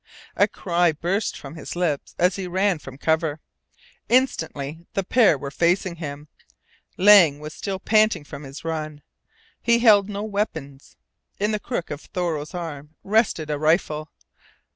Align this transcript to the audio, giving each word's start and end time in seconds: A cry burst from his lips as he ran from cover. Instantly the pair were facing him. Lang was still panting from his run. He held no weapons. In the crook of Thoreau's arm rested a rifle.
A 0.35 0.47
cry 0.47 0.91
burst 0.93 1.37
from 1.37 1.53
his 1.53 1.75
lips 1.75 2.15
as 2.17 2.35
he 2.35 2.47
ran 2.47 2.79
from 2.79 2.97
cover. 2.97 3.39
Instantly 4.09 4.87
the 4.95 5.03
pair 5.03 5.37
were 5.37 5.51
facing 5.51 5.97
him. 5.97 6.27
Lang 6.97 7.39
was 7.39 7.53
still 7.53 7.77
panting 7.79 8.23
from 8.23 8.41
his 8.41 8.65
run. 8.65 9.03
He 9.61 9.77
held 9.77 10.09
no 10.09 10.23
weapons. 10.23 10.97
In 11.39 11.51
the 11.51 11.59
crook 11.59 11.91
of 11.91 12.01
Thoreau's 12.01 12.55
arm 12.55 12.95
rested 13.03 13.51
a 13.51 13.59
rifle. 13.59 14.09